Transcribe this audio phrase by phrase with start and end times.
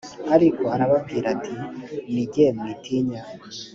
[0.35, 1.53] ariko arababwira ati
[2.13, 3.21] ni jye mwitinya